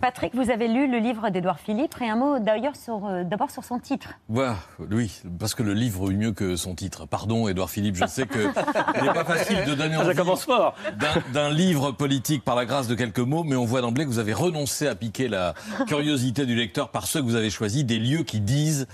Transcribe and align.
Patrick, 0.00 0.34
vous 0.34 0.50
avez 0.50 0.68
lu 0.68 0.90
le 0.90 0.98
livre 0.98 1.30
d'Edouard 1.30 1.58
Philippe 1.58 1.94
et 2.02 2.08
un 2.08 2.16
mot 2.16 2.38
d'ailleurs 2.38 2.76
sur, 2.76 3.06
euh, 3.06 3.24
d'abord 3.24 3.50
sur 3.50 3.64
son 3.64 3.78
titre. 3.78 4.10
Voilà, 4.28 4.56
oui, 4.90 5.22
parce 5.38 5.54
que 5.54 5.62
le 5.62 5.72
livre 5.72 6.10
est 6.10 6.14
mieux 6.14 6.32
que 6.32 6.54
son 6.56 6.74
titre. 6.74 7.06
Pardon, 7.06 7.48
Edouard 7.48 7.70
Philippe, 7.70 7.96
je 7.96 8.06
sais 8.06 8.26
que 8.26 8.38
il 8.98 9.02
n'est 9.04 9.12
pas 9.14 9.24
facile 9.24 9.64
de 9.66 9.74
donner 9.74 9.94
Ah, 9.94 10.00
ça 10.02 10.06
envie 10.08 10.16
commence 10.16 10.44
fort. 10.44 10.74
d'un- 10.98 11.22
d'un 11.32 11.50
livre 11.50 11.92
politique 11.92 12.44
par 12.44 12.56
la 12.56 12.66
grâce 12.66 12.88
de 12.88 12.94
quelques 12.94 13.20
mots, 13.20 13.42
mais 13.42 13.56
on 13.56 13.64
voit 13.64 13.80
d'emblée 13.80 14.04
que 14.04 14.10
vous 14.10 14.18
avez 14.18 14.34
renoncé 14.34 14.86
à 14.86 14.94
piquer 14.94 15.28
la 15.28 15.54
curiosité 15.86 16.44
du 16.44 16.54
lecteur 16.54 16.90
par 16.90 17.06
ceux 17.06 17.20
que 17.20 17.26
vous 17.26 17.34
avez 17.36 17.50
choisis, 17.50 17.84
des 17.84 17.98
lieux 17.98 18.22
qui 18.22 18.40
disent. 18.40 18.86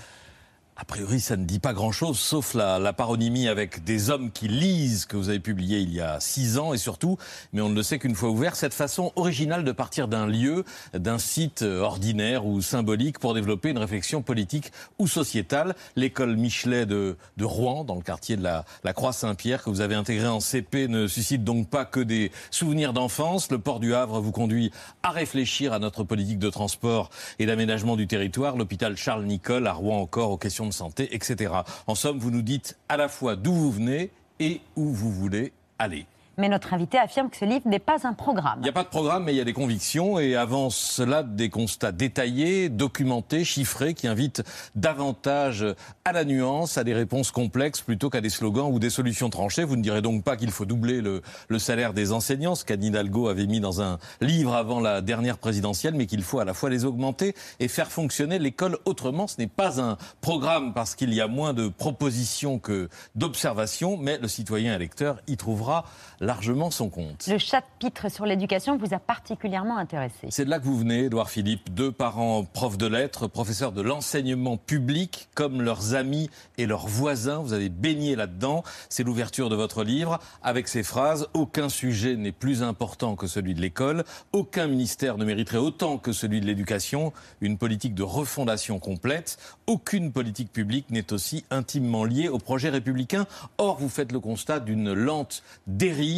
A 0.83 0.85
priori, 0.85 1.21
ça 1.21 1.37
ne 1.37 1.45
dit 1.45 1.59
pas 1.59 1.71
grand-chose, 1.71 2.19
sauf 2.19 2.53
la, 2.53 2.77
la 2.77 2.91
paronymie 2.91 3.47
avec 3.47 3.85
des 3.85 4.09
hommes 4.09 4.31
qui 4.31 4.49
lisent 4.49 5.05
que 5.05 5.15
vous 5.15 5.29
avez 5.29 5.39
publié 5.39 5.79
il 5.79 5.93
y 5.93 6.01
a 6.01 6.19
six 6.19 6.57
ans, 6.57 6.73
et 6.73 6.77
surtout, 6.77 7.17
mais 7.53 7.61
on 7.61 7.69
ne 7.69 7.75
le 7.75 7.83
sait 7.83 7.99
qu'une 7.99 8.15
fois 8.15 8.29
ouvert, 8.29 8.57
cette 8.57 8.73
façon 8.73 9.13
originale 9.15 9.63
de 9.63 9.71
partir 9.71 10.09
d'un 10.09 10.27
lieu, 10.27 10.65
d'un 10.93 11.19
site 11.19 11.61
ordinaire 11.61 12.45
ou 12.45 12.61
symbolique 12.61 13.17
pour 13.17 13.33
développer 13.33 13.69
une 13.69 13.77
réflexion 13.77 14.21
politique 14.21 14.73
ou 14.99 15.07
sociétale. 15.07 15.73
L'école 15.95 16.35
Michelet 16.35 16.85
de, 16.85 17.15
de 17.37 17.45
Rouen, 17.45 17.85
dans 17.85 17.95
le 17.95 18.01
quartier 18.01 18.35
de 18.35 18.43
la, 18.43 18.65
la 18.83 18.91
Croix-Saint-Pierre, 18.91 19.63
que 19.63 19.69
vous 19.69 19.79
avez 19.79 19.95
intégré 19.95 20.27
en 20.27 20.41
CP, 20.41 20.89
ne 20.89 21.07
suscite 21.07 21.45
donc 21.45 21.69
pas 21.69 21.85
que 21.85 22.01
des 22.01 22.29
souvenirs 22.51 22.91
d'enfance. 22.91 23.49
Le 23.51 23.57
port 23.57 23.79
du 23.79 23.95
Havre 23.95 24.19
vous 24.19 24.33
conduit 24.33 24.69
à 25.01 25.11
réfléchir 25.11 25.71
à 25.71 25.79
notre 25.79 26.03
politique 26.03 26.39
de 26.39 26.49
transport 26.49 27.09
et 27.39 27.45
d'aménagement 27.45 27.95
du 27.95 28.05
territoire. 28.05 28.57
L'hôpital 28.57 28.97
Charles 28.97 29.23
Nicolle 29.23 29.65
à 29.65 29.71
Rouen 29.71 30.01
encore 30.01 30.31
aux 30.31 30.37
questions 30.37 30.67
de 30.67 30.72
santé, 30.73 31.15
etc. 31.15 31.53
En 31.87 31.95
somme, 31.95 32.19
vous 32.19 32.31
nous 32.31 32.41
dites 32.41 32.77
à 32.89 32.97
la 32.97 33.07
fois 33.07 33.35
d'où 33.35 33.53
vous 33.53 33.71
venez 33.71 34.11
et 34.39 34.59
où 34.75 34.91
vous 34.91 35.11
voulez 35.11 35.53
aller. 35.79 36.05
Mais 36.37 36.49
notre 36.49 36.73
invité 36.73 36.97
affirme 36.97 37.29
que 37.29 37.37
ce 37.37 37.45
livre 37.45 37.67
n'est 37.67 37.77
pas 37.77 38.07
un 38.07 38.13
programme. 38.13 38.57
Il 38.59 38.63
n'y 38.63 38.69
a 38.69 38.73
pas 38.73 38.83
de 38.83 38.89
programme, 38.89 39.25
mais 39.25 39.33
il 39.33 39.37
y 39.37 39.41
a 39.41 39.45
des 39.45 39.53
convictions 39.53 40.17
et 40.17 40.35
avant 40.35 40.71
cela, 40.71 41.21
des 41.21 41.49
constats 41.49 41.91
détaillés, 41.91 42.69
documentés, 42.69 43.43
chiffrés, 43.43 43.93
qui 43.93 44.07
invitent 44.07 44.43
davantage 44.73 45.63
à 46.05 46.11
la 46.11 46.25
nuance, 46.25 46.79
à 46.79 46.83
des 46.83 46.95
réponses 46.95 47.29
complexes 47.29 47.81
plutôt 47.81 48.09
qu'à 48.09 48.19
des 48.19 48.31
slogans 48.31 48.71
ou 48.71 48.79
des 48.79 48.89
solutions 48.89 49.29
tranchées. 49.29 49.63
Vous 49.63 49.75
ne 49.75 49.83
direz 49.83 50.01
donc 50.01 50.23
pas 50.23 50.35
qu'il 50.35 50.49
faut 50.49 50.65
doubler 50.65 51.01
le, 51.01 51.21
salaire 51.59 51.93
des 51.93 52.11
enseignants, 52.11 52.55
ce 52.55 52.65
qu'Anne 52.65 52.83
Hidalgo 52.83 53.27
avait 53.27 53.45
mis 53.45 53.59
dans 53.59 53.81
un 53.81 53.99
livre 54.19 54.55
avant 54.55 54.79
la 54.79 55.01
dernière 55.01 55.37
présidentielle, 55.37 55.93
mais 55.93 56.07
qu'il 56.07 56.23
faut 56.23 56.39
à 56.39 56.45
la 56.45 56.55
fois 56.55 56.71
les 56.71 56.83
augmenter 56.83 57.35
et 57.59 57.67
faire 57.67 57.91
fonctionner 57.91 58.39
l'école 58.39 58.79
autrement. 58.85 59.27
Ce 59.27 59.35
n'est 59.37 59.47
pas 59.47 59.79
un 59.79 59.97
programme 60.21 60.73
parce 60.73 60.95
qu'il 60.95 61.13
y 61.13 61.21
a 61.21 61.27
moins 61.27 61.53
de 61.53 61.67
propositions 61.67 62.57
que 62.57 62.89
d'observations, 63.15 63.97
mais 63.97 64.17
le 64.17 64.27
citoyen 64.27 64.75
électeur 64.75 65.21
y 65.27 65.37
trouvera 65.37 65.85
largement 66.23 66.71
son 66.71 66.89
compte. 66.89 67.27
Le 67.27 67.37
chapitre 67.37 68.09
sur 68.09 68.25
l'éducation 68.25 68.77
vous 68.77 68.93
a 68.93 68.99
particulièrement 68.99 69.77
intéressé. 69.77 70.27
C'est 70.29 70.45
de 70.45 70.49
là 70.49 70.59
que 70.59 70.65
vous 70.65 70.77
venez, 70.77 71.05
Édouard 71.05 71.29
Philippe, 71.29 71.73
deux 71.73 71.91
parents 71.91 72.43
profs 72.45 72.77
de 72.77 72.87
lettres, 72.87 73.27
professeurs 73.27 73.71
de 73.71 73.81
l'enseignement 73.81 74.57
public, 74.57 75.27
comme 75.35 75.61
leurs 75.61 75.95
amis 75.95 76.29
et 76.57 76.65
leurs 76.65 76.87
voisins. 76.87 77.39
Vous 77.39 77.53
avez 77.53 77.69
baigné 77.69 78.15
là-dedans. 78.15 78.63
C'est 78.89 79.03
l'ouverture 79.03 79.49
de 79.49 79.55
votre 79.55 79.83
livre 79.83 80.19
avec 80.41 80.67
ces 80.67 80.83
phrases 80.83 81.27
Aucun 81.33 81.69
sujet 81.69 82.15
n'est 82.15 82.31
plus 82.31 82.63
important 82.63 83.15
que 83.15 83.27
celui 83.27 83.53
de 83.53 83.61
l'école. 83.61 84.03
Aucun 84.31 84.67
ministère 84.67 85.17
ne 85.17 85.25
mériterait 85.25 85.57
autant 85.57 85.97
que 85.97 86.13
celui 86.13 86.39
de 86.39 86.45
l'éducation. 86.45 87.11
Une 87.41 87.57
politique 87.57 87.95
de 87.95 88.03
refondation 88.03 88.79
complète. 88.79 89.37
Aucune 89.67 90.11
politique 90.11 90.51
publique 90.51 90.89
n'est 90.89 91.11
aussi 91.11 91.43
intimement 91.51 92.05
liée 92.05 92.29
au 92.29 92.37
projet 92.37 92.69
républicain. 92.69 93.27
Or, 93.57 93.77
vous 93.79 93.89
faites 93.89 94.11
le 94.11 94.19
constat 94.19 94.59
d'une 94.59 94.93
lente 94.93 95.43
dérive, 95.67 96.12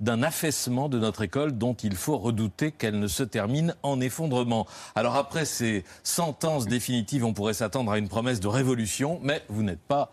d'un 0.00 0.22
affaissement 0.22 0.88
de 0.88 0.98
notre 0.98 1.22
école 1.22 1.56
dont 1.56 1.74
il 1.74 1.94
faut 1.94 2.18
redouter 2.18 2.72
qu'elle 2.72 2.98
ne 2.98 3.06
se 3.06 3.22
termine 3.22 3.74
en 3.82 4.00
effondrement. 4.00 4.66
Alors 4.94 5.16
après 5.16 5.44
ces 5.44 5.84
sentences 6.02 6.66
définitives, 6.66 7.24
on 7.24 7.32
pourrait 7.32 7.54
s'attendre 7.54 7.92
à 7.92 7.98
une 7.98 8.08
promesse 8.08 8.40
de 8.40 8.48
révolution, 8.48 9.18
mais 9.22 9.42
vous 9.48 9.62
n'êtes 9.62 9.80
pas 9.80 10.12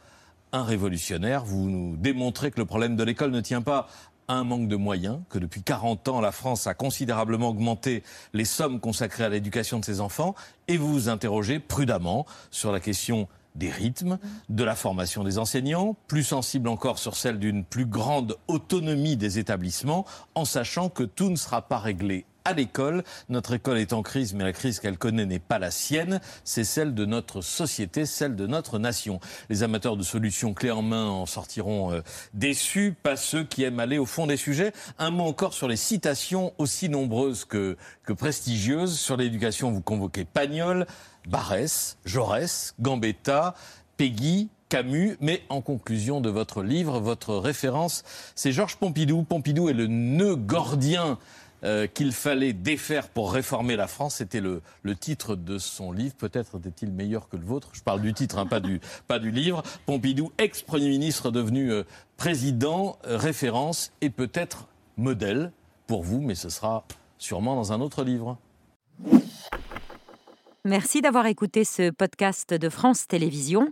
un 0.52 0.64
révolutionnaire. 0.64 1.44
Vous 1.44 1.70
nous 1.70 1.98
démontrez 1.98 2.52
que 2.52 2.60
le 2.60 2.66
problème 2.66 2.96
de 2.96 3.04
l'école 3.04 3.32
ne 3.32 3.42
tient 3.42 3.62
pas 3.62 3.88
à 4.28 4.34
un 4.34 4.44
manque 4.44 4.68
de 4.68 4.76
moyens, 4.76 5.20
que 5.30 5.38
depuis 5.38 5.62
40 5.62 6.08
ans, 6.08 6.22
la 6.22 6.32
France 6.32 6.66
a 6.66 6.74
considérablement 6.74 7.50
augmenté 7.50 8.04
les 8.34 8.46
sommes 8.46 8.80
consacrées 8.80 9.24
à 9.24 9.30
l'éducation 9.30 9.80
de 9.80 9.86
ses 9.86 10.02
enfants, 10.02 10.34
et 10.68 10.78
vous 10.78 10.92
vous 10.92 11.10
interrogez 11.10 11.60
prudemment 11.60 12.26
sur 12.50 12.72
la 12.72 12.80
question 12.80 13.28
des 13.56 13.70
rythmes, 13.70 14.18
de 14.50 14.64
la 14.64 14.76
formation 14.76 15.24
des 15.24 15.38
enseignants, 15.38 15.96
plus 16.08 16.24
sensible 16.24 16.70
encore 16.70 17.00
sur 17.00 17.16
celle 17.16 17.40
d'une 17.40 17.64
plus 17.64 17.86
grande 17.86 18.38
autonomie 18.48 19.18
des 19.18 19.40
établissements, 19.40 20.06
en 20.36 20.46
sachant 20.46 20.90
que 20.90 21.04
tout 21.04 21.30
ne 21.30 21.36
sera 21.36 21.62
pas 21.62 21.80
réglé 21.80 22.26
à 22.46 22.54
l'école. 22.54 23.04
Notre 23.30 23.56
école 23.56 23.80
est 23.80 23.92
en 23.92 24.04
crise, 24.04 24.34
mais 24.34 24.44
la 24.44 24.54
crise 24.54 24.80
qu'elle 24.80 24.98
connaît 24.98 25.26
n'est 25.26 25.40
pas 25.40 25.60
la 25.60 25.72
sienne, 25.72 26.22
c'est 26.44 26.64
celle 26.64 26.94
de 26.94 27.06
notre 27.06 27.42
société, 27.42 28.06
celle 28.06 28.36
de 28.36 28.48
notre 28.48 28.80
nation. 28.80 29.20
Les 29.50 29.64
amateurs 29.64 29.98
de 29.98 30.04
solutions 30.04 30.54
clés 30.54 30.72
en 30.72 30.84
main 30.84 31.08
en 31.08 31.26
sortiront 31.26 31.92
euh, 31.92 32.02
déçus, 32.34 32.96
pas 33.04 33.18
ceux 33.18 33.44
qui 33.44 33.64
aiment 33.64 33.80
aller 33.80 33.98
au 33.98 34.06
fond 34.06 34.28
des 34.28 34.38
sujets. 34.38 34.72
Un 35.00 35.10
mot 35.10 35.26
encore 35.26 35.54
sur 35.54 35.68
les 35.68 35.76
citations 35.76 36.54
aussi 36.58 36.88
nombreuses 36.88 37.46
que, 37.46 37.78
que 38.04 38.14
prestigieuses. 38.14 38.98
Sur 38.98 39.18
l'éducation, 39.18 39.72
vous 39.72 39.82
convoquez 39.82 40.24
Pagnol, 40.24 40.86
Barès, 41.28 41.98
Jaurès, 42.06 42.76
Gambetta, 42.80 43.56
Peggy, 43.98 44.50
Camus, 44.70 45.18
mais 45.22 45.44
en 45.50 45.62
conclusion 45.62 46.22
de 46.22 46.30
votre 46.30 46.64
livre, 46.64 47.00
votre 47.00 47.36
référence, 47.36 48.04
c'est 48.36 48.52
Georges 48.52 48.78
Pompidou. 48.78 49.24
Pompidou 49.24 49.70
est 49.70 49.74
le 49.74 49.88
nœud 49.88 50.36
gordien 50.36 51.18
euh, 51.64 51.88
qu'il 51.88 52.12
fallait 52.12 52.54
défaire 52.54 53.10
pour 53.10 53.32
réformer 53.32 53.76
la 53.76 53.88
France. 53.88 54.16
C'était 54.16 54.42
le, 54.42 54.62
titre 55.00 55.36
de 55.36 55.58
son 55.58 55.92
livre. 55.92 56.16
Peut-être 56.16 56.58
était-il 56.60 56.92
meilleur 56.92 57.30
que 57.30 57.38
le 57.38 57.46
vôtre. 57.46 57.70
Je 57.74 57.82
parle 57.82 58.02
du 58.02 58.14
titre, 58.14 58.38
hein, 58.38 58.46
pas, 58.46 58.60
du, 58.60 58.82
pas 59.08 59.20
du 59.20 59.32
livre. 59.32 59.64
Pompidou, 59.86 60.32
ex-premier 60.38 60.90
ministre 60.90 61.32
devenu 61.32 61.72
euh, 61.72 61.84
président, 62.18 62.98
euh, 63.08 63.18
référence 63.18 63.92
et 64.02 64.10
peut-être 64.10 64.68
modèle 64.98 65.52
pour 65.88 66.04
vous, 66.04 66.22
mais 66.22 66.36
ce 66.36 66.50
sera 66.50 66.86
sûrement 67.18 67.56
dans 67.56 67.74
un 67.74 67.82
autre 67.82 68.04
livre. 68.04 68.38
Merci 70.64 71.02
d'avoir 71.02 71.28
écouté 71.28 71.64
ce 71.64 71.92
podcast 71.92 72.54
de 72.54 72.70
France 72.70 73.08
Télévisions. 73.08 73.72